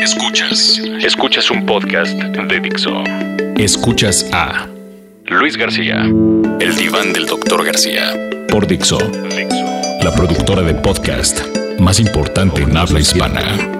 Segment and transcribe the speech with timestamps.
[0.00, 0.80] Escuchas.
[1.02, 3.04] Escuchas un podcast de Dixo.
[3.58, 4.66] Escuchas a
[5.26, 6.02] Luis García.
[6.58, 8.14] El diván del doctor García.
[8.48, 8.98] Por Dixo.
[10.02, 11.42] La productora de podcast
[11.78, 13.79] más importante en habla hispana.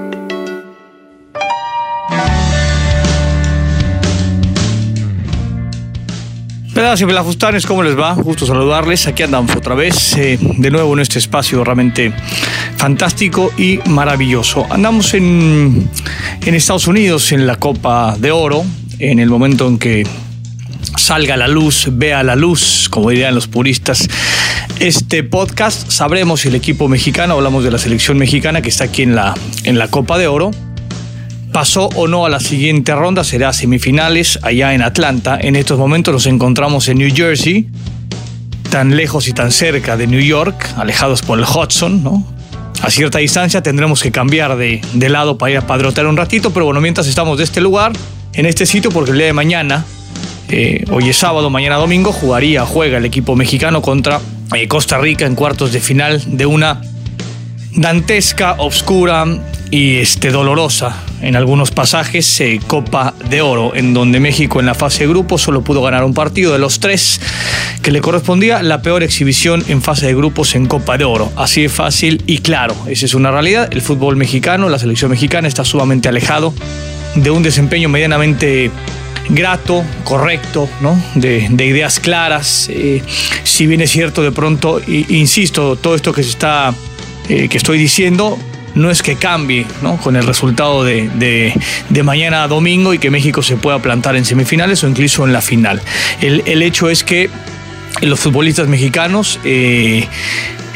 [6.81, 8.15] Pedazo y Pelafustanes, ¿cómo les va?
[8.15, 9.07] Gusto saludarles.
[9.07, 12.11] Aquí andamos otra vez, eh, de nuevo en este espacio realmente
[12.79, 14.67] fantástico y maravilloso.
[14.71, 15.91] Andamos en,
[16.41, 18.65] en Estados Unidos en la Copa de Oro,
[18.99, 20.07] en el momento en que
[20.97, 24.09] salga la luz, vea la luz, como dirían los puristas.
[24.79, 29.03] Este podcast sabremos si el equipo mexicano, hablamos de la selección mexicana que está aquí
[29.03, 29.35] en la,
[29.65, 30.51] en la Copa de Oro,
[31.53, 35.39] pasó o no a la siguiente ronda, será semifinales allá en Atlanta.
[35.41, 37.69] En estos momentos nos encontramos en New Jersey,
[38.71, 42.27] tan lejos y tan cerca de New York, alejados por el Hudson, ¿no?
[42.83, 46.51] A cierta distancia tendremos que cambiar de, de lado para ir a padrotear un ratito,
[46.51, 47.93] pero bueno, mientras estamos de este lugar,
[48.33, 49.85] en este sitio, porque el día de mañana,
[50.49, 54.21] eh, hoy es sábado, mañana domingo, jugaría, juega el equipo mexicano contra
[54.55, 56.81] eh, Costa Rica en cuartos de final de una
[57.73, 59.27] dantesca, obscura
[59.71, 64.75] y este, dolorosa en algunos pasajes eh, Copa de Oro, en donde México en la
[64.75, 67.21] fase de grupo solo pudo ganar un partido de los tres
[67.83, 71.33] que le correspondía la peor exhibición en fase de grupos en Copa de Oro.
[71.37, 73.69] Así de fácil y claro, esa es una realidad.
[73.71, 76.55] El fútbol mexicano, la selección mexicana está sumamente alejado
[77.15, 78.71] de un desempeño medianamente
[79.31, 81.01] grato, correcto, ¿no?
[81.15, 82.69] de, de ideas claras.
[82.71, 83.03] Eh,
[83.45, 86.75] si bien es cierto, de pronto, insisto, todo esto que se está,
[87.29, 88.39] eh, que estoy diciendo,
[88.75, 89.67] no es que cambie
[90.03, 91.55] con el resultado de,
[92.03, 95.41] mañana a domingo y que México se pueda plantar en semifinales o incluso en la
[95.41, 95.81] final.
[96.21, 97.31] El, hecho es que
[98.03, 100.07] los futbolistas mexicanos eh,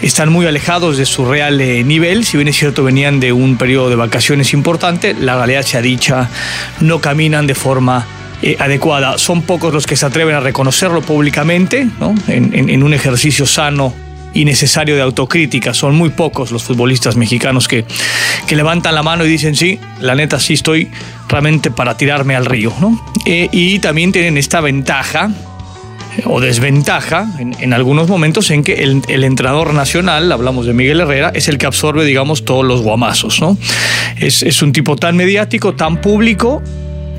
[0.02, 2.24] están muy alejados de su real eh, nivel.
[2.24, 6.28] Si bien es cierto, venían de un periodo de vacaciones importante, la realidad sea dicha,
[6.80, 8.06] no caminan de forma
[8.42, 9.18] eh, adecuada.
[9.18, 12.14] Son pocos los que se atreven a reconocerlo públicamente, ¿no?
[12.28, 14.03] en un ejercicio sano
[14.34, 15.72] y necesario de autocrítica.
[15.72, 17.84] Son muy pocos los futbolistas mexicanos que,
[18.46, 20.90] que levantan la mano y dicen, sí, la neta sí estoy
[21.28, 22.72] realmente para tirarme al río.
[22.80, 23.00] ¿no?
[23.24, 25.30] Eh, y también tienen esta ventaja
[26.26, 31.32] o desventaja en, algunos momentos en que el, el entrenador nacional, hablamos de Miguel Herrera,
[31.34, 33.58] es el que absorbe, digamos, todos los guamazos, ¿no?
[34.18, 36.62] Es, es un tipo tan mediático, tan público,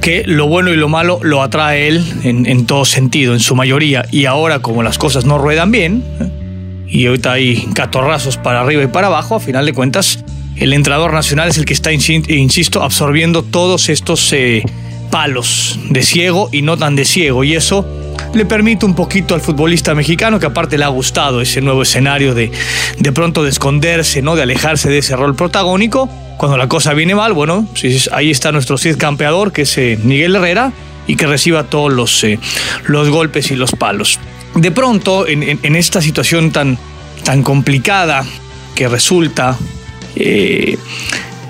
[0.02, 3.56] que lo bueno y lo malo lo atrae él en, en todo sentido, en su
[3.56, 4.06] mayoría.
[4.12, 6.30] Y ahora, como las cosas no ruedan bien, ¿eh?
[6.88, 10.23] Y ahorita hay catorrazos para arriba y para abajo, a final de cuentas,
[10.56, 14.63] el entrenador nacional es el que está, insi- insisto, absorbiendo todos estos eh,
[15.12, 17.44] palos de ciego y no tan de ciego.
[17.44, 17.85] Y eso
[18.34, 22.34] le permite un poquito al futbolista mexicano, que aparte le ha gustado ese nuevo escenario
[22.34, 22.51] de
[23.00, 24.35] de pronto de esconderse, ¿no?
[24.35, 26.09] de alejarse de ese rol protagónico.
[26.38, 27.67] Cuando la cosa viene mal, bueno,
[28.12, 30.72] ahí está nuestro Cid campeador, que es eh, Miguel Herrera,
[31.07, 32.40] y que reciba todos los, eh,
[32.88, 34.19] los golpes y los palos.
[34.55, 36.77] De pronto, en, esta situación tan,
[37.23, 38.23] tan complicada
[38.73, 39.57] que resulta
[40.16, 40.77] eh,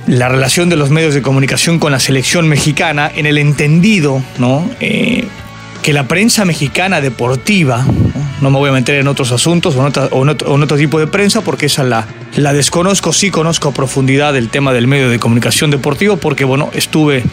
[0.07, 4.69] la relación de los medios de comunicación con la selección mexicana, en el entendido, ¿no?
[4.79, 5.27] Eh,
[5.85, 7.85] que la prensa mexicana deportiva,
[8.41, 8.50] ¿no?
[8.50, 11.84] me voy a meter en otros asuntos o en otro tipo de prensa porque esa
[11.84, 12.07] la,
[12.38, 16.72] la desconozco, sí conozco a profundidad el tema del medio de comunicación deportivo porque bueno,
[16.73, 17.23] estuve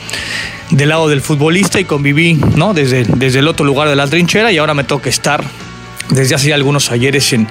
[0.69, 2.75] del lado del futbolista y conviví ¿no?
[2.75, 5.43] desde, desde el otro lugar de la trinchera y ahora me toca estar
[6.11, 7.49] desde hace algunos ayeres en,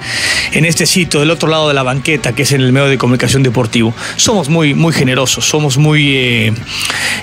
[0.52, 2.98] en este sitio, del otro lado de la banqueta, que es en el medio de
[2.98, 3.94] comunicación deportivo.
[4.16, 6.52] Somos muy, muy generosos, somos muy eh,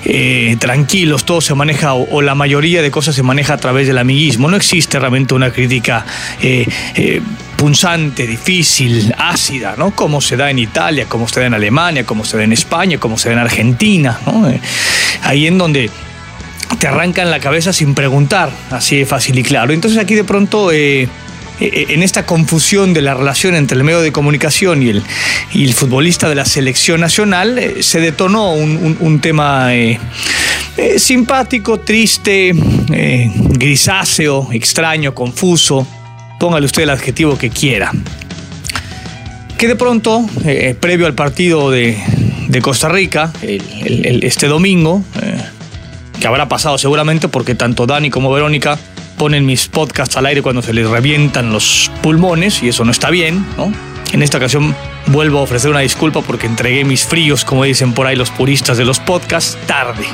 [0.04, 3.86] eh, tranquilos, todo se maneja, o, o la mayoría de cosas se maneja a través
[3.86, 4.48] del amiguismo.
[4.48, 6.04] No existe realmente una crítica
[6.42, 6.66] eh,
[7.56, 9.90] punzante, difícil, ácida, ¿no?
[9.90, 12.98] Como se da en Italia, como se da en Alemania, como se da en España,
[12.98, 14.50] como se da en Argentina, ¿no?
[15.22, 15.90] Ahí en donde
[16.78, 19.72] te arrancan la cabeza sin preguntar, así de fácil y claro.
[19.72, 21.08] Entonces aquí de pronto, eh,
[21.60, 25.02] eh, en esta confusión de la relación entre el medio de comunicación y el,
[25.52, 29.70] y el futbolista de la selección nacional, eh, se detonó un, tema
[30.96, 35.86] simpático, triste, grisáceo, extraño, confuso.
[36.38, 37.92] Póngale usted el adjetivo que quiera
[39.58, 40.24] que de pronto,
[40.80, 41.98] previo al partido de,
[42.62, 45.04] Costa Rica, este domingo,
[46.20, 48.78] que habrá pasado seguramente porque tanto Dani como Verónica
[49.18, 53.10] ponen mis podcasts al aire cuando se les revientan los pulmones y eso no está
[53.10, 53.72] bien, ¿no?
[54.12, 54.74] En esta ocasión
[55.06, 58.76] vuelvo a ofrecer una disculpa porque entregué mis fríos, como dicen por ahí los puristas
[58.76, 60.04] de los podcasts, tarde.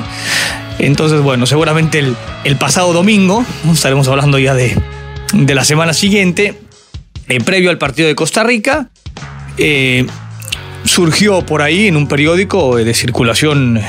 [0.79, 4.79] Entonces, bueno, seguramente el, el pasado domingo, estaremos hablando ya de,
[5.33, 6.59] de la semana siguiente,
[7.27, 8.89] eh, previo al partido de Costa Rica,
[9.57, 10.05] eh,
[10.83, 13.81] surgió por ahí en un periódico eh, de circulación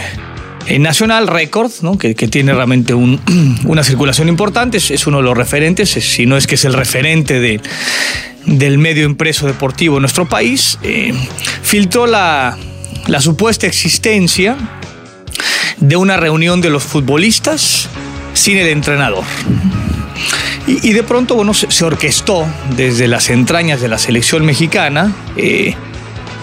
[0.79, 2.95] nacional, Record, que, tiene realmente
[3.65, 7.41] una circulación importante, es, uno de los referentes, si no es que es el referente
[7.41, 7.61] de,
[8.49, 11.13] del medio impreso deportivo en nuestro país, eh,
[11.63, 12.57] filtró la,
[13.21, 14.57] supuesta existencia
[15.79, 17.89] de una reunión de los futbolistas
[18.35, 19.25] sin el entrenador.
[20.67, 25.75] Y, de pronto, bueno, se, orquestó desde las entrañas de la selección mexicana eh,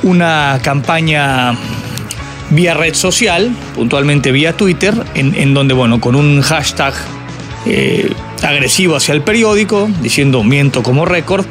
[0.02, 1.54] una campaña
[2.56, 6.94] vía red social, puntualmente vía Twitter, en, donde, bueno, con un hashtag
[7.66, 8.12] eh,
[8.42, 11.46] agresivo hacia el periódico, diciendo miento como récord,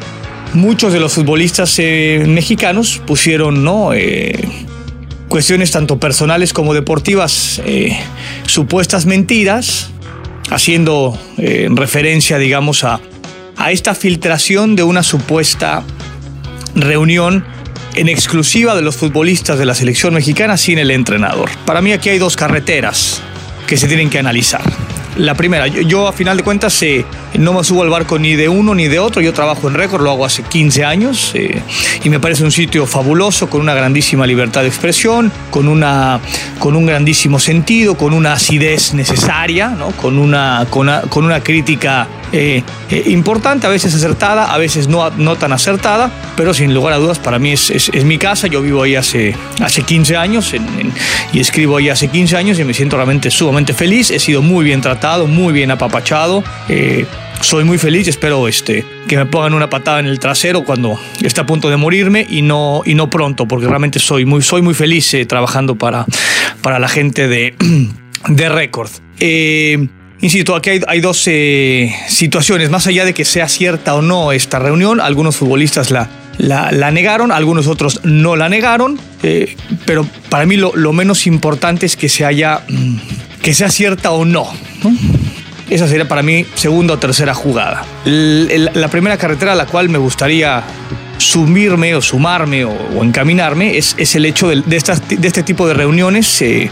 [0.55, 3.93] muchos de los futbolistas eh, mexicanos pusieron ¿no?
[3.93, 4.49] Eh,
[5.29, 7.61] cuestiones tanto personales como deportivas,
[8.47, 9.91] supuestas mentiras,
[10.51, 13.01] haciendo referencia, digamos, a,
[13.57, 15.83] a esta filtración de una supuesta
[16.77, 17.45] reunión
[17.95, 21.51] en exclusiva de los futbolistas de la selección mexicana sin el entrenador.
[21.65, 23.23] Para mí aquí hay dos carreteras
[23.67, 24.63] que se tienen que analizar.
[25.17, 27.05] La primera, yo, a final de cuentas eh,
[27.39, 30.03] no me subo al barco ni de uno ni de otro, yo trabajo en récord,
[30.03, 31.63] lo hago hace 15 años eh,
[32.03, 36.21] y me parece un sitio fabuloso, con una grandísima libertad de expresión, con, una,
[36.59, 39.89] con un grandísimo sentido, con una acidez necesaria, ¿no?
[39.93, 40.89] con, una, con,
[41.25, 42.63] una, crítica eh,
[43.07, 47.19] importante, a veces acertada, a veces no, no tan acertada, pero sin lugar a dudas
[47.19, 50.55] para mí es, mi casa, yo vivo ahí hace, hace 15 años
[51.33, 54.65] y escribo ahí hace 15 años y me siento realmente sumamente feliz, he sido muy
[54.65, 56.43] bien tratado muy bien apapachado.
[56.69, 57.07] Eh,
[57.41, 61.41] soy muy feliz, espero este, que me pongan una patada en el trasero cuando esté
[61.41, 64.75] a punto de morirme y no, y no pronto, porque realmente soy muy, soy muy
[64.75, 66.07] feliz eh, trabajando para,
[66.63, 67.55] para la gente de,
[68.29, 68.91] de Record.
[69.21, 69.87] Eh,
[70.21, 71.29] insisto, aquí hay, dos
[72.09, 76.09] situaciones, más allá de que sea cierta o no esta reunión, algunos futbolistas la,
[76.39, 78.99] la, negaron, algunos otros no la negaron,
[79.87, 82.97] pero para mí lo, lo, menos importante es que se haya, mm,
[83.43, 84.49] que sea cierta o no.
[85.71, 87.85] Esa sería para mí segunda o tercera jugada.
[88.05, 90.63] La primera carretera a la cual me gustaría
[91.19, 96.71] sumirme o sumarme o, encaminarme es, el hecho de, de, este tipo de reuniones, eh,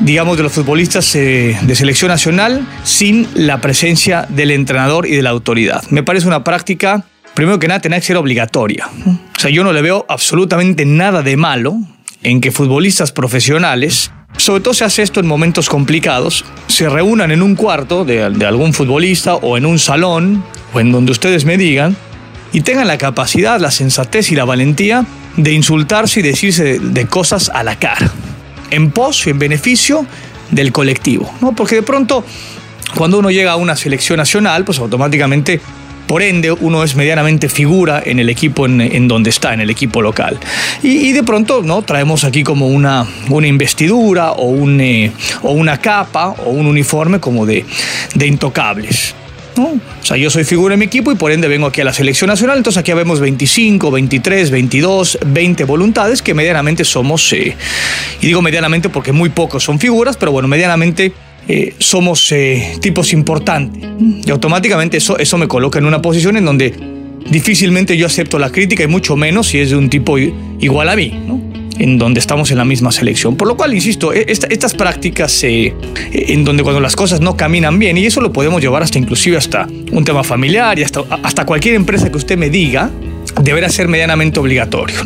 [0.00, 5.22] digamos, de los futbolistas eh, de selección nacional sin la presencia del entrenador y de
[5.22, 5.82] la autoridad.
[5.90, 7.04] Me parece una práctica,
[7.34, 8.88] primero que nada, tener que ser obligatoria.
[9.06, 11.76] O sea, yo no le veo absolutamente nada de malo
[12.22, 14.10] en que futbolistas profesionales
[14.42, 18.72] sobre todo se hace esto en momentos complicados, se reúnan en un cuarto de, algún
[18.72, 20.44] futbolista o en un salón
[20.74, 21.96] o en donde ustedes me digan
[22.52, 25.06] y tengan la capacidad, la sensatez y la valentía
[25.36, 28.10] de insultarse y decirse de, cosas a la cara,
[28.70, 30.06] en pos y en beneficio
[30.50, 31.52] del colectivo, ¿no?
[31.52, 32.24] Porque de pronto
[32.96, 35.60] cuando uno llega a una selección nacional, pues automáticamente
[36.12, 40.02] por ende uno es medianamente figura en el equipo en, donde está, en el equipo
[40.02, 40.38] local.
[40.82, 41.80] Y, de pronto ¿no?
[41.80, 45.10] traemos aquí como una, una investidura o, un, eh,
[45.40, 47.64] o una capa o un uniforme como de,
[48.14, 49.14] de intocables.
[49.56, 51.94] O sea, yo soy figura en mi equipo y por ende vengo aquí a la
[51.94, 57.56] selección nacional, entonces aquí vemos 25, 23, 22, 20 voluntades que medianamente somos, eh,
[58.20, 61.14] y digo medianamente porque muy pocos son figuras, pero bueno, medianamente
[61.48, 63.82] eh, somos eh, tipos importantes.
[64.24, 66.74] Y automáticamente eso, eso me coloca en una posición en donde
[67.30, 70.96] difícilmente yo acepto la crítica y mucho menos si es de un tipo igual a
[70.96, 71.12] mí,
[71.78, 73.36] en donde estamos en la misma selección.
[73.36, 75.74] Por lo cual, insisto, e, estas prácticas eh,
[76.12, 79.36] en donde cuando las cosas no caminan bien, y eso lo podemos llevar hasta inclusive
[79.36, 82.90] hasta un tema familiar y hasta, hasta cualquier empresa que usted me diga,
[83.42, 84.96] deberá ser medianamente obligatorio.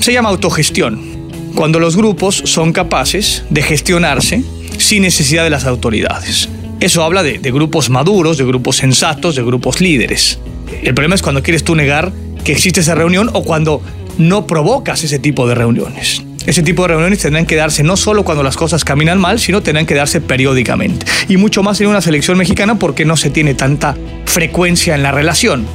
[0.00, 1.16] Se llama autogestión.
[1.54, 4.44] Cuando los grupos son capaces de gestionarse
[4.78, 6.48] sin necesidad de las autoridades.
[6.80, 10.38] Eso habla de, grupos maduros, de grupos sensatos, de grupos líderes.
[10.82, 12.12] El problema es cuando quieres tú negar
[12.44, 13.82] que existe esa reunión o cuando
[14.18, 16.22] no provocas ese tipo de reuniones.
[16.46, 19.62] Ese tipo de reuniones tendrán que darse no solo cuando las cosas caminan mal, sino
[19.62, 21.06] tendrán que darse periódicamente.
[21.28, 25.10] Y mucho más en una selección mexicana porque no se tiene tanta frecuencia en la
[25.10, 25.66] relación.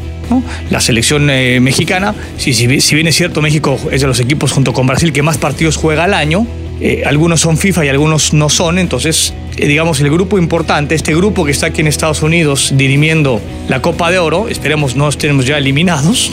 [0.70, 4.72] La selección eh, mexicana, si, si, bien es cierto, México es de los equipos junto
[4.72, 6.48] con Brasil que más partidos juega al año,
[6.82, 11.16] eh, algunos son FIFA y algunos no son, entonces eh, digamos el grupo importante, este
[11.16, 15.46] grupo que está aquí en Estados Unidos dirimiendo la Copa de Oro, esperemos no estemos
[15.46, 16.32] ya eliminados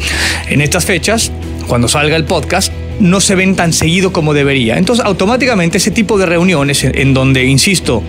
[0.48, 1.30] en estas fechas,
[1.68, 4.78] cuando salga el podcast, no se ven tan seguido como debería.
[4.78, 8.02] Entonces automáticamente ese tipo de reuniones en, donde, insisto,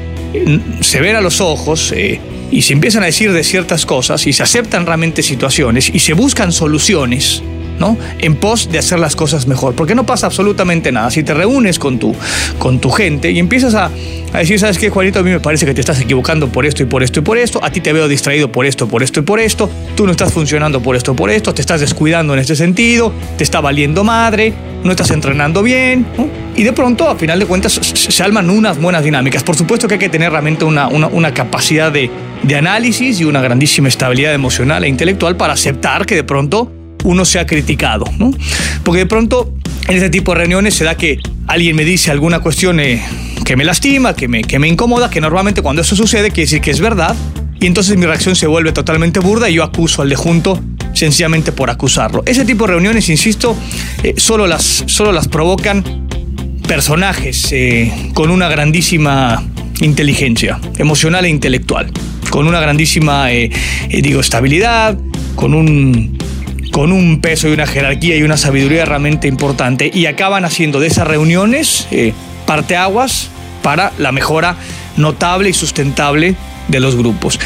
[0.80, 2.20] se ven a los ojos, eh,
[2.52, 6.14] y se empiezan a decir de ciertas cosas y se aceptan realmente situaciones y se
[6.14, 7.42] buscan soluciones,
[8.20, 11.12] en pos de hacer las cosas mejor, porque no pasa absolutamente nada.
[11.12, 12.16] Si te reúnes con tu,
[12.60, 13.90] con tu gente y empiezas a,
[14.34, 15.20] decir, ¿sabes qué, Juanito?
[15.20, 17.38] A mí me parece que te estás equivocando por esto y por esto y por
[17.38, 20.12] esto, a ti te veo distraído por esto, por esto y por esto, tú no
[20.12, 24.04] estás funcionando por esto, por esto, te estás descuidando en este sentido, te está valiendo
[24.04, 26.06] madre, no estás entrenando bien,
[26.56, 29.44] y de pronto, a final de cuentas, se alman unas buenas dinámicas.
[29.44, 32.10] Por supuesto que hay que tener realmente una, una, capacidad de,
[32.44, 36.72] de análisis y una grandísima estabilidad emocional e intelectual para aceptar que de pronto
[37.04, 38.32] uno sea criticado, ¿no?
[38.84, 39.54] Porque de pronto
[39.88, 43.02] en este tipo de reuniones se da que alguien me dice alguna cuestión eh,
[43.46, 46.62] que me lastima, que me, que me incomoda, que normalmente cuando eso sucede quiere decir
[46.62, 47.16] que es verdad,
[47.60, 50.60] y entonces mi reacción se vuelve totalmente burda y yo acuso al de junto
[50.94, 52.24] sencillamente por acusarlo.
[52.26, 53.56] Ese tipo de reuniones, insisto,
[54.04, 56.08] eh, solo, las, solo las provocan
[56.68, 59.44] personajes eh, con una grandísima
[59.82, 61.92] inteligencia emocional e intelectual,
[62.30, 64.98] con una grandísima, digo, estabilidad,
[65.36, 66.21] con un
[66.72, 70.88] con un peso y una jerarquía y una sabiduría realmente importante y acaban haciendo de
[70.88, 72.14] esas reuniones eh,
[72.46, 73.30] parteaguas
[73.62, 74.56] para la mejora
[74.98, 76.36] notable y sustentable
[76.68, 77.40] de los grupos.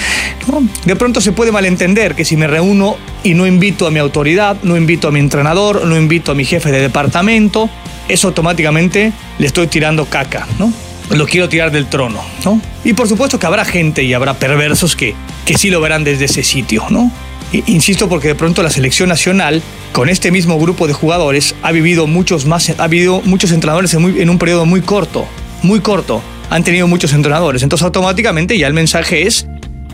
[0.86, 4.58] De pronto se puede malentender que si me reúno y no invito a mi autoridad,
[4.64, 7.70] no invito a mi entrenador, no invito a mi jefe de departamento,
[8.08, 10.72] eso automáticamente le estoy tirando caca, ¿no?
[11.10, 12.62] Lo quiero tirar del trono, ¿no?
[12.84, 15.16] Y por supuesto que habrá gente y habrá perversos que,
[15.46, 17.12] que sí lo verán desde ese sitio, ¿no?
[17.68, 22.08] Insisto porque de pronto la selección nacional, con este mismo grupo de jugadores, ha vivido
[22.08, 25.26] muchos más, ha habido muchos entrenadores en, un periodo muy corto,
[25.62, 26.22] muy corto.
[26.50, 27.64] Han tenido muchos entrenadores.
[27.64, 29.48] Entonces automáticamente ya el mensaje es,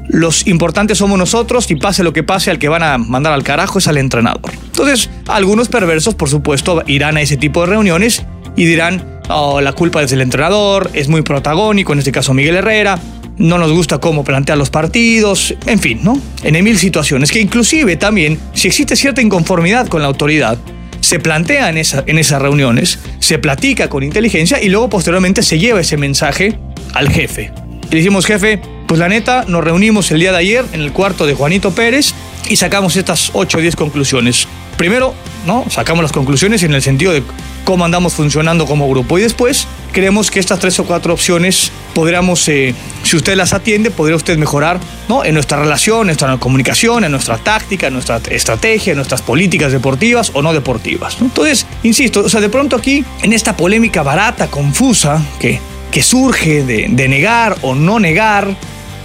[0.08, 3.44] los importantes somos nosotros y pase lo que pase, al que van a mandar al
[3.44, 4.52] carajo es al entrenador.
[4.66, 8.26] Entonces, algunos perversos, por supuesto, irán a ese tipo de reuniones
[8.56, 12.56] y dirán, oh, la culpa es del entrenador, es muy protagónico, en este caso Miguel
[12.56, 13.00] Herrera,
[13.42, 16.20] no nos gusta cómo plantea los partidos, en fin, ¿no?
[16.44, 20.58] En mil situaciones que inclusive también, si existe cierta inconformidad con la autoridad,
[21.00, 25.58] se plantea en, esa, en esas reuniones, se platica con inteligencia y luego posteriormente se
[25.58, 26.58] lleva ese mensaje
[26.94, 27.52] al jefe.
[27.90, 30.92] Y le decimos, jefe, pues la neta, nos reunimos el día de ayer en el
[30.92, 32.14] cuarto de Juanito Pérez
[32.50, 34.48] y sacamos estas 8 o 10 conclusiones.
[34.78, 35.14] Primero,
[35.46, 35.66] ¿no?
[35.70, 37.24] Sacamos las conclusiones en el sentido de
[37.64, 39.18] cómo andamos funcionando como grupo.
[39.18, 42.74] Y después creemos que estas tres o cuatro opciones podríamos, eh,
[43.12, 45.26] si usted las atiende, podría usted mejorar ¿no?
[45.26, 49.74] en nuestra relación, en nuestra comunicación, en nuestra táctica, en nuestra estrategia, en nuestras políticas
[49.74, 51.18] deportivas o no deportivas.
[51.20, 55.60] Entonces, insisto, o sea, de pronto aquí, en esta polémica barata, confusa, que,
[55.92, 58.56] que surge de, de negar o no negar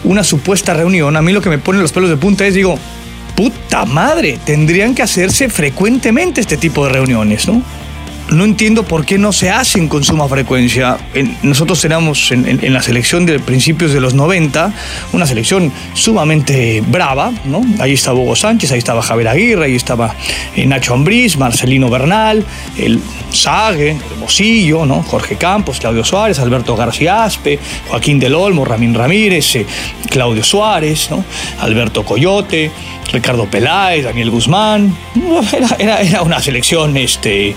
[0.04, 2.78] una supuesta reunión, a mí lo que me pone los pelos de punta es, digo,
[3.34, 7.60] puta madre, tendrían que hacerse frecuentemente este tipo de reuniones, ¿no?
[8.30, 10.98] No entiendo por qué no se hacen con suma frecuencia.
[11.42, 14.72] nosotros éramos en, la selección de principios de los 90,
[15.12, 17.62] una selección sumamente brava, ¿no?
[17.78, 20.14] Ahí estaba Hugo Sánchez, ahí estaba Javier Aguirre, ahí estaba
[20.56, 22.44] eh, Nacho Ambriz, Marcelino Bernal,
[22.76, 25.02] el Sague, el Mosillo, ¿no?
[25.02, 29.66] Jorge Campos, Claudio Suárez, Alberto García Aspe, Joaquín del Olmo, Ramín Ramírez, eh,
[30.10, 31.24] Claudio Suárez, ¿no?
[31.60, 32.70] Alberto Coyote,
[33.12, 34.96] Ricardo Peláez, Daniel Guzmán.
[35.78, 37.54] Era, era, una selección este,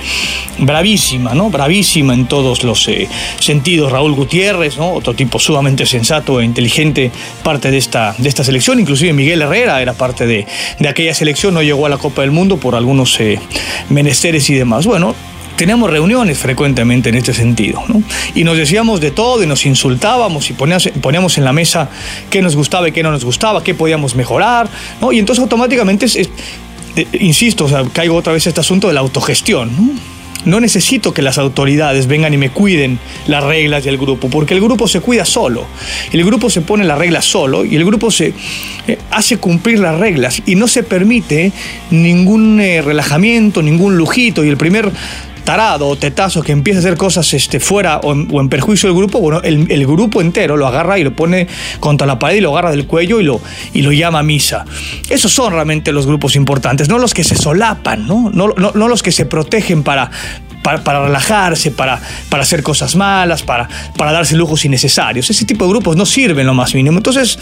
[0.60, 1.50] bravísima, ¿no?
[1.50, 3.08] Bravísima en todos los eh,
[3.40, 3.92] sentidos.
[3.92, 4.94] Raúl Gutiérrez, ¿no?
[4.94, 7.12] Otro tipo sumamente sensato e inteligente,
[7.44, 8.80] parte de esta, de esta selección.
[8.80, 10.46] Inclusive Miguel Herrera era parte de,
[10.88, 13.40] aquella selección, no llegó a la Copa del Mundo por algunos eh,
[13.90, 14.86] menesteres y demás.
[14.86, 15.16] Bueno,
[15.56, 18.02] teníamos reuniones frecuentemente en este sentido, ¿no?
[18.34, 21.90] Y nos decíamos de todo y nos insultábamos y poníamos, en la mesa
[22.30, 24.70] qué nos gustaba y qué no nos gustaba, qué podíamos mejorar,
[25.02, 25.12] ¿no?
[25.12, 30.19] Y entonces automáticamente, eh, insisto, caigo otra vez este asunto de la autogestión, ¿no?
[30.46, 34.62] No necesito que las autoridades vengan y me cuiden las reglas del grupo, porque el
[34.62, 35.66] grupo se cuida solo.
[36.12, 38.34] El grupo se pone las reglas solo y el grupo se
[38.88, 41.52] eh, hace cumplir las reglas y no se permite
[41.92, 44.44] ningún eh, relajamiento, ningún lujito.
[44.44, 44.92] Y el primer
[45.50, 49.20] tarado o tetazo que empieza a hacer cosas este, fuera o en, perjuicio del grupo,
[49.20, 51.48] bueno, el, grupo entero lo agarra y lo pone
[51.80, 53.42] contra la pared y lo agarra del cuello y lo,
[53.74, 54.66] y lo llama a misa.
[55.10, 59.02] Esos son realmente los grupos importantes, no los que se solapan, no, no, no los
[59.02, 60.12] que se protegen para,
[60.84, 62.00] para, relajarse, para,
[62.30, 65.30] para hacer cosas malas, para, para darse lujos innecesarios.
[65.30, 66.98] Ese tipo de grupos no sirven lo más mínimo.
[66.98, 67.38] Entonces,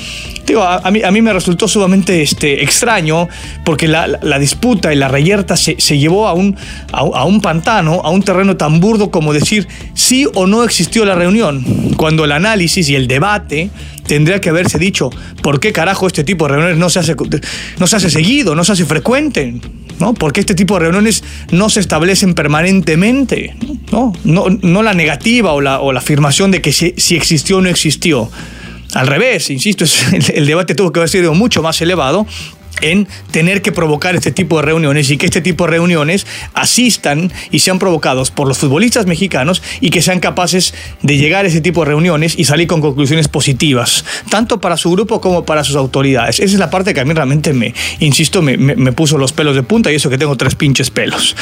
[0.46, 3.28] digo, a, mí, a mí me resultó sumamente este, extraño
[3.64, 4.08] porque la,
[4.40, 6.56] disputa y la reyerta se, llevó a un,
[6.92, 11.16] a, un pantano, a un terreno tan burdo como decir sí o no existió la
[11.16, 11.64] reunión,
[11.98, 13.70] cuando el análisis y el debate
[14.08, 15.10] tendría que haberse dicho
[15.44, 17.16] por qué carajo este tipo de reuniones no se hace,
[17.80, 19.56] no se hace seguido, no se hace frecuente.
[20.00, 20.14] ¿no?
[20.14, 23.56] Porque este tipo de reuniones no se establecen permanentemente,
[23.92, 24.14] ¿no?
[24.24, 28.30] No, la negativa o la, o la, afirmación de que si, existió o no existió.
[28.94, 29.86] Al revés, insisto,
[30.34, 32.26] el, debate tuvo que haber sido mucho más elevado
[32.82, 37.32] en tener que provocar este tipo de reuniones y que este tipo de reuniones asistan
[37.52, 41.62] y sean provocados por los futbolistas mexicanos y que sean capaces de llegar a ese
[41.62, 45.76] tipo de reuniones y salir con conclusiones positivas, tanto para su grupo como para sus
[45.76, 46.40] autoridades.
[46.40, 49.56] Esa es la parte que a mí realmente me, insisto, me, me puso los pelos
[49.56, 51.36] de punta y eso que tengo tres pinches pelos.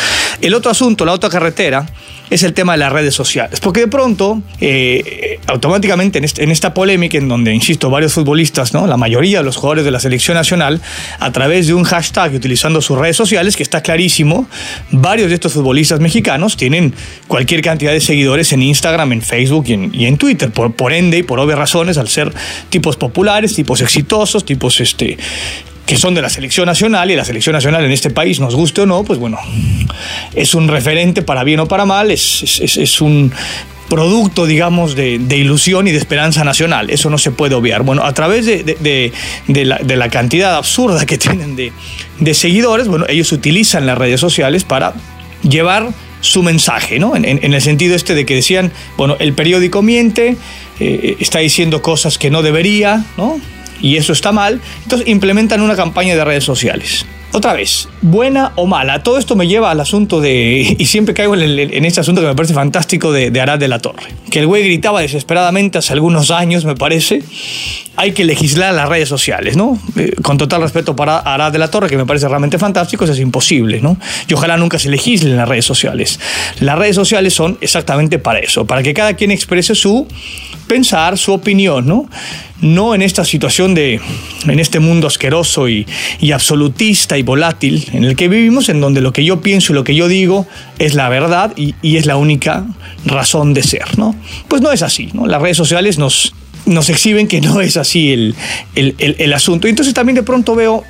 [0.45, 1.87] El otro asunto, la otra carretera,
[2.29, 3.59] es el tema de las redes sociales.
[3.59, 8.85] Porque de pronto, eh, automáticamente en, esta polémica, en donde, insisto, varios futbolistas, ¿no?
[8.85, 10.81] la mayoría de los jugadores de la selección nacional,
[11.19, 14.47] a través de un hashtag utilizando sus redes sociales, que está clarísimo,
[14.91, 16.93] varios de estos futbolistas mexicanos tienen
[17.27, 20.51] cualquier cantidad de seguidores en Instagram, en Facebook y en, Twitter.
[20.51, 22.31] Por, por ende y por obvias razones, al ser
[22.69, 25.17] tipos populares, tipos exitosos, tipos este,
[25.85, 28.81] que son de la selección nacional y la selección nacional en este país, nos guste
[28.81, 29.37] o no, pues bueno,
[30.33, 33.31] es un referente para bien o para mal, es, es, un
[33.87, 36.89] producto, digamos, de, ilusión y de esperanza nacional.
[36.89, 37.83] Eso no se puede obviar.
[37.83, 43.85] Bueno, a través de, de, la, cantidad absurda que tienen de, seguidores, bueno, ellos utilizan
[43.85, 44.93] las redes sociales para
[45.43, 45.89] llevar
[46.21, 47.15] su mensaje, ¿no?
[47.15, 50.35] En, el sentido este de que decían, bueno, el periódico miente,
[50.79, 53.39] eh, está diciendo cosas que no debería, ¿no?
[53.81, 57.05] Y eso está mal, entonces implementan una campaña de redes sociales.
[57.35, 61.35] Otra vez, buena o mala, todo esto me lleva al asunto de, y siempre caigo
[61.35, 64.63] en, este asunto que me parece fantástico de, Arad de la Torre, que el güey
[64.63, 67.21] gritaba desesperadamente hace algunos años, me parece,
[67.97, 69.77] hay que legislar las redes sociales, ¿no?
[69.97, 73.11] Eh, con total respeto para Arad de la Torre, que me parece realmente fantástico, eso
[73.11, 73.97] es imposible, ¿no?
[74.29, 76.21] Y ojalá nunca se legislen las redes sociales.
[76.61, 80.07] Las redes sociales son exactamente para eso, para que cada quien exprese su
[80.67, 82.07] pensar, su opinión, ¿no?
[82.61, 83.99] No en esta situación de,
[84.47, 85.85] en este mundo asqueroso y,
[86.33, 89.83] absolutista y volátil en el que vivimos, en donde lo que yo pienso y lo
[89.83, 90.47] que yo digo
[90.79, 92.65] es la verdad y, es la única
[93.05, 94.15] razón de ser, ¿no?
[94.47, 95.27] Pues no es así, ¿no?
[95.27, 96.33] Las redes sociales nos,
[96.65, 98.35] nos exhiben que no es así el,
[98.75, 99.67] el, asunto.
[99.67, 100.83] Y entonces también de pronto veo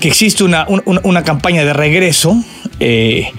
[0.00, 0.66] que existe una,
[1.24, 2.36] campaña de regreso
[2.80, 3.30] eh,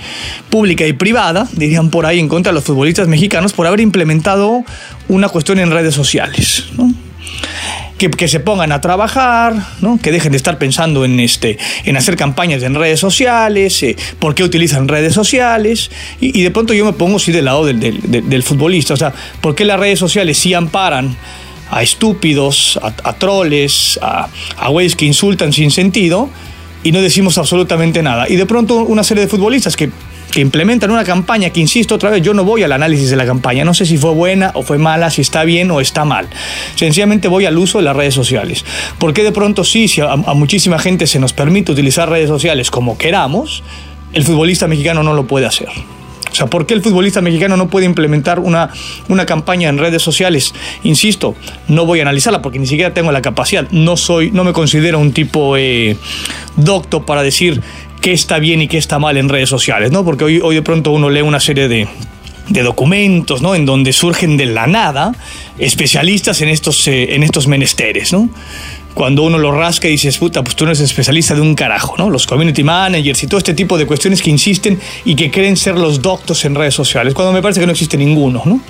[0.49, 4.63] pública y privada, dirían por ahí, en contra de los futbolistas mexicanos por haber implementado
[5.07, 6.65] una cuestión en redes sociales.
[7.97, 9.97] Que, se pongan a trabajar, ¿no?
[10.01, 14.35] que dejen de estar pensando en, este, en hacer campañas en redes sociales, eh, por
[14.35, 18.43] qué utilizan redes sociales, y, de pronto yo me pongo así del lado del, del,
[18.43, 21.15] futbolista, o sea, por qué las redes sociales sí amparan
[21.71, 26.29] a estúpidos, a, troles, a, a que insultan sin sentido,
[26.83, 28.29] y no decimos absolutamente nada.
[28.29, 29.89] Y de pronto una serie de futbolistas que
[30.35, 33.25] que implementan una campaña que, insisto otra vez, yo no voy al análisis de la
[33.25, 36.27] campaña, no sé si fue buena o fue mala, si está bien o está mal.
[36.75, 38.65] Sencillamente voy al uso de las redes sociales.
[38.99, 42.97] Porque de pronto sí, si a, muchísima gente se nos permite utilizar redes sociales como
[42.97, 43.63] queramos,
[44.11, 45.69] el futbolista mexicano no lo puede hacer.
[45.69, 48.69] O sea, ¿por qué el futbolista mexicano no puede implementar una,
[49.07, 50.53] una campaña en redes sociales?
[50.83, 51.33] Insisto,
[51.69, 53.69] no voy a analizarla porque ni siquiera tengo la capacidad.
[53.71, 55.95] No soy, no me considero un tipo eh,
[56.57, 57.61] docto para decir
[58.05, 60.05] qué está bien y qué está mal en redes sociales, ¿no?
[60.05, 61.87] Porque hoy, hoy de pronto uno lee una serie de,
[62.63, 63.55] documentos, ¿no?
[63.55, 65.11] En donde surgen de la nada
[65.57, 68.29] especialistas en estos, eh, en estos menesteres, ¿no?
[68.93, 71.95] Cuando uno lo rasca y dices, puta, pues tú no eres especialista de un carajo,
[71.97, 72.11] ¿no?
[72.11, 75.73] Los community managers y todo este tipo de cuestiones que insisten y que creen ser
[75.73, 78.61] los doctos en redes sociales, cuando me parece que no existe ninguno, ¿no?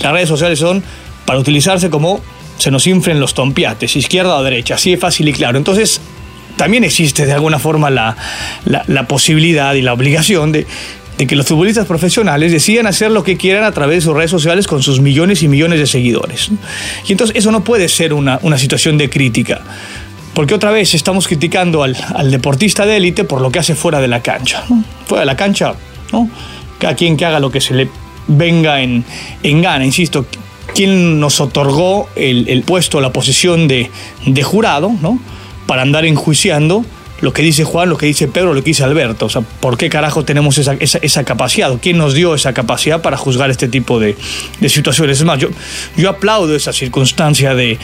[0.00, 0.82] Las redes sociales son
[1.26, 2.22] para utilizarse como
[2.56, 5.58] se nos inflen los tompiates, izquierda o derecha, así de fácil y claro.
[5.58, 6.00] Entonces,
[6.58, 8.16] también existe de alguna forma la,
[9.08, 10.66] posibilidad y la obligación de,
[11.16, 14.66] que los futbolistas profesionales decidan hacer lo que quieran a través de sus redes sociales
[14.66, 16.50] con sus millones y millones de seguidores.
[17.06, 19.62] Y entonces eso no puede ser una, situación de crítica,
[20.34, 21.96] porque otra vez estamos criticando al,
[22.30, 24.64] deportista de élite por lo que hace fuera de la cancha.
[25.06, 25.74] Fuera de la cancha,
[26.12, 26.28] ¿no?
[26.78, 27.88] cada quien que haga lo que se le
[28.26, 29.04] venga en,
[29.42, 30.26] gana, insisto.
[30.74, 33.90] ¿Quién nos otorgó el, puesto, la posición de,
[34.26, 35.18] de jurado, ¿no?
[35.68, 36.82] Para andar enjuiciando
[37.20, 39.26] lo que dice Juan, lo que dice Pedro, lo que dice Alberto.
[39.26, 41.70] O sea, ¿por qué carajo tenemos esa, capacidad?
[41.80, 44.16] ¿Quién nos dio esa capacidad para juzgar este tipo de,
[44.66, 45.18] situaciones?
[45.18, 45.48] Es más, yo,
[45.96, 47.78] yo aplaudo esa circunstancia de,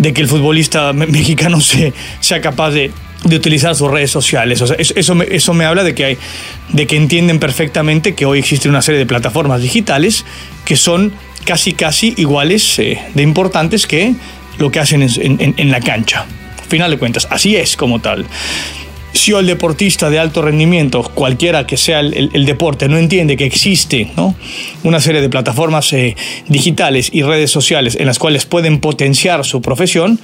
[0.00, 2.92] que el futbolista mexicano sea capaz de,
[3.24, 4.60] utilizar sus redes sociales.
[4.60, 6.18] O sea, eso, me, eso me habla de que, hay,
[6.68, 10.24] de que entienden perfectamente que hoy existe una serie de plataformas digitales
[10.64, 11.10] que son
[11.44, 14.14] casi, casi iguales eh, de importantes que
[14.58, 16.26] lo que hacen en la cancha
[16.68, 18.26] final de cuentas, así es como tal.
[19.12, 24.10] Si el deportista de alto rendimiento, cualquiera que sea el, deporte, no entiende que existe
[24.16, 24.34] ¿no?
[24.82, 26.16] una serie de plataformas eh,
[26.48, 30.18] digitales y redes sociales en las cuales pueden potenciar su profesión,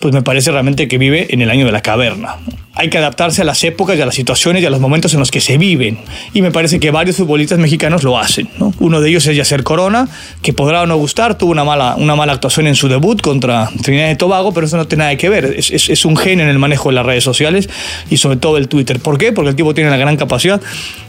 [0.00, 2.36] pues me parece realmente que vive en el año de la caverna.
[2.74, 5.20] Hay que adaptarse a las épocas y a las situaciones y a los momentos en
[5.20, 5.98] los que se viven.
[6.34, 8.48] Y me parece que varios futbolistas mexicanos lo hacen.
[8.78, 10.06] Uno de ellos es Yacer Corona,
[10.42, 13.70] que podrá o no gustar, tuvo una mala, una mala actuación en su debut contra
[13.82, 15.56] Trinidad y Tobago, pero eso no tiene nada que ver.
[15.56, 17.70] Es, un gen en el manejo de las redes sociales
[18.10, 19.00] y sobre todo el Twitter.
[19.00, 19.32] ¿Por qué?
[19.32, 20.60] Porque el tipo tiene la gran capacidad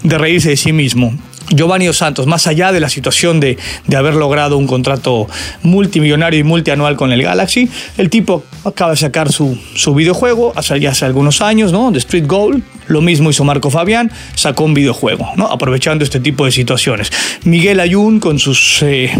[0.03, 1.13] de reírse de sí mismo.
[1.49, 5.27] Giovanni Dos Santos, más allá de la situación de, de, haber logrado un contrato
[5.63, 10.79] multimillonario y multianual con el Galaxy, el tipo acaba de sacar su, su videojuego hace
[10.79, 11.91] ya hace algunos años, ¿no?
[11.91, 15.47] De Street Goal, lo mismo hizo Marco Fabián, sacó un videojuego, ¿no?
[15.47, 17.11] aprovechando este tipo de situaciones.
[17.43, 19.11] Miguel Ayun, con sus eh,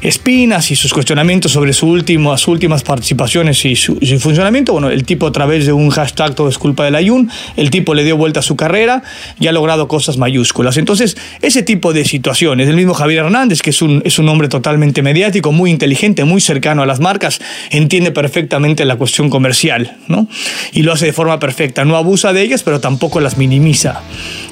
[0.00, 5.04] espinas y sus cuestionamientos sobre su último, sus últimas participaciones y su, funcionamiento, bueno, el
[5.04, 8.16] tipo a través de un hashtag todo es culpa del Ayun, el tipo le dio
[8.16, 9.02] vuelta a su carrera
[9.38, 10.76] y ha logrado cosas mayúsculas.
[10.76, 14.48] Entonces, ese tipo de situaciones, el mismo Javier Hernández, que es un, es un hombre
[14.48, 20.28] totalmente mediático, muy inteligente, muy cercano a las marcas, entiende perfectamente la cuestión comercial, ¿no?
[20.72, 24.00] Y lo hace de forma perfecta, no abusa de ellas, pero tampoco poco las minimiza.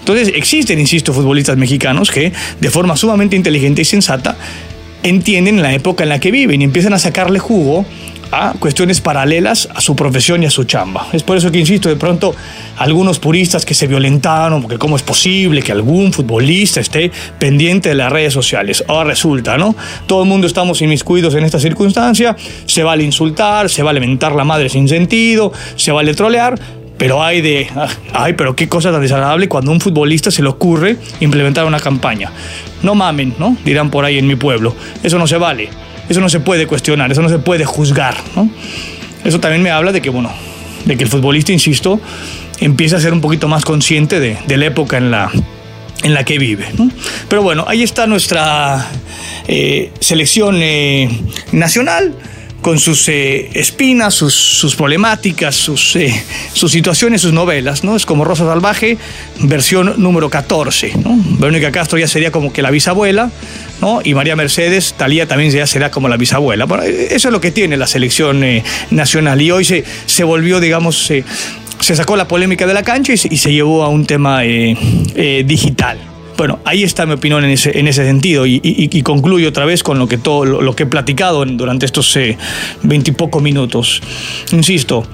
[0.01, 4.37] Entonces existen, insisto, futbolistas mexicanos que de forma sumamente inteligente y sensata
[5.03, 7.85] entienden la época en la que viven y empiezan a sacarle jugo
[8.33, 11.07] a cuestiones paralelas a su profesión y a su chamba.
[11.13, 12.35] Es por eso que insisto, de pronto
[12.79, 17.95] algunos puristas que se violentaron, porque cómo es posible que algún futbolista esté pendiente de
[17.95, 18.83] las redes sociales.
[18.89, 19.77] Ahora resulta, ¿no?
[20.07, 22.35] Todo el mundo estamos inmiscuidos en esta circunstancia,
[22.65, 26.59] se vale insultar, se vale mentar la madre sin sentido, se vale trolear,
[27.03, 27.69] pero hay de,
[28.13, 31.81] ay, pero qué cosa tan desagradable cuando a un futbolista se le ocurre implementar una
[31.81, 32.31] campaña.
[32.85, 33.57] No mamen, ¿no?
[33.65, 34.73] Dirán por ahí en mi pueblo.
[35.03, 35.69] Eso no se vale.
[36.09, 38.15] Eso no se puede cuestionar, eso no se puede juzgar.
[39.25, 40.31] Eso también me habla de que, bueno,
[40.85, 42.01] de que el futbolista, insisto,
[42.61, 45.33] empieza a ser un poquito más consciente de, la época en la,
[46.05, 46.67] en la que vive.
[47.29, 48.87] Pero bueno, ahí está nuestra
[49.49, 51.11] eh, selección eh,
[51.51, 52.15] nacional
[52.63, 57.97] con sus eh, espinas, sus, problemáticas, sus, eh, sus, situaciones, sus novelas, ¿no?
[57.97, 58.97] Es como Rosa Salvaje,
[59.41, 61.19] versión número 14, ¿no?
[61.39, 63.31] Verónica Castro ya sería como que la bisabuela,
[63.81, 64.01] ¿no?
[64.05, 66.65] Y María Mercedes, Talía también ya será como la bisabuela.
[66.65, 70.61] Bueno, eso es lo que tiene la selección eh, nacional y hoy se, se volvió,
[70.61, 76.12] digamos, se sacó la polémica de la cancha y se, llevó a un tema digital.
[76.43, 80.01] Bueno, ahí está mi opinión en ese, en ese sentido y, concluyo otra vez con
[80.01, 82.37] lo que, todo, lo, que he platicado durante estos eh,
[82.83, 84.03] veintipocos minutos.
[84.51, 85.07] Insisto,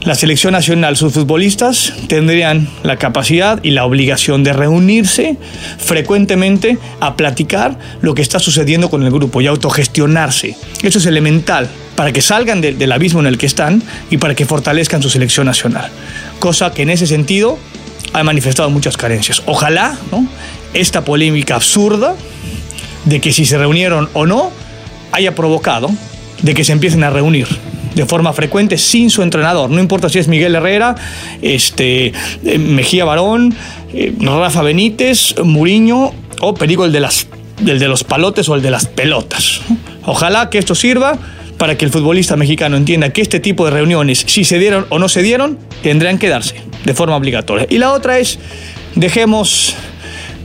[0.00, 5.36] la selección nacional, sus futbolistas tendrían la capacidad y la obligación de reunirse
[5.78, 10.56] frecuentemente a platicar lo que está sucediendo con el grupo y autogestionarse.
[10.82, 14.46] Eso es elemental para que salgan del abismo en el que están y para que
[14.46, 15.92] fortalezcan su selección nacional.
[16.40, 17.56] Cosa que en ese sentido
[18.12, 19.42] ha manifestado muchas carencias.
[19.46, 20.26] Ojalá ¿no?
[20.74, 22.14] Esta polémica absurda
[23.04, 24.50] de que si se reunieron o no
[25.12, 25.90] haya provocado
[26.42, 27.46] de que se empiecen a reunir
[27.94, 29.70] de forma frecuente sin su entrenador.
[29.70, 30.94] No importa si es Miguel Herrera,
[31.42, 32.12] este,
[32.44, 33.54] eh, Mejía Barón,
[33.92, 37.26] eh, Rafa Benítez, Muriño o Perigo el de, las,
[37.66, 39.60] el de los palotes o el de las pelotas.
[40.04, 41.18] Ojalá que esto sirva
[41.58, 44.98] para que el futbolista mexicano entienda que este tipo de reuniones, si se dieron o
[44.98, 47.66] no se dieron, tendrán que darse de forma obligatoria.
[47.68, 48.38] Y la otra es,
[48.96, 49.76] dejemos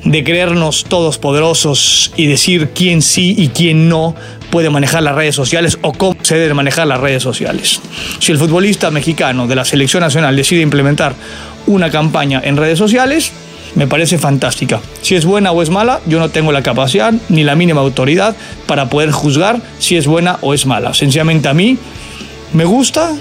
[0.07, 4.15] de creernos todos poderosos y decir quién sí y quién no
[4.49, 7.81] puede manejar las redes sociales o cómo se debe manejar las redes sociales.
[8.19, 11.13] Si el futbolista mexicano de la selección nacional decide implementar
[11.67, 13.33] una campaña en redes sociales,
[13.75, 14.79] me parece fantástica.
[15.01, 18.33] Si es buena o es mala, yo no tengo la capacidad ni la mínima autoridad
[18.65, 20.93] para poder juzgar si es buena o es mala.
[20.93, 21.77] Sencillamente a mí
[22.53, 23.13] me gusta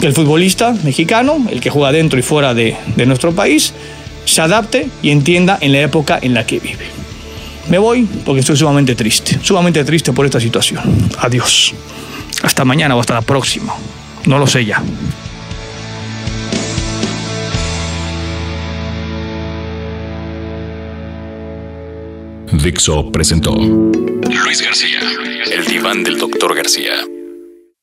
[0.00, 3.74] que el futbolista mexicano, el que juega dentro y fuera de, de nuestro país,
[4.28, 6.86] se adapte y entienda en la época en la que vive.
[7.68, 10.82] Me voy porque estoy sumamente triste, sumamente triste por esta situación.
[11.18, 11.74] Adiós.
[12.42, 13.74] Hasta mañana o hasta la próxima.
[14.26, 14.82] No lo sé ya.
[22.52, 25.00] Dixo presentó Luis García,
[25.50, 26.94] el diván del doctor García.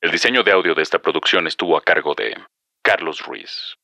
[0.00, 2.36] El diseño de audio de esta producción estuvo a cargo de
[2.82, 3.76] Carlos Ruiz.